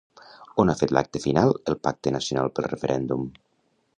On 0.63 0.71
ha 0.71 0.75
fet 0.79 0.93
l'acte 0.97 1.21
final 1.25 1.53
el 1.73 1.77
Pacte 1.87 2.15
Nacional 2.17 2.51
pel 2.57 2.69
Referèndum? 2.71 3.31